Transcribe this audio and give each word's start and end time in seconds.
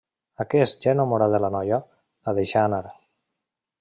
Aquest 0.43 0.87
ja 0.87 0.95
enamorat 0.97 1.35
de 1.35 1.41
la 1.45 1.51
noia, 1.57 1.81
la 2.31 2.35
deixa 2.39 2.65
anar. 2.71 2.85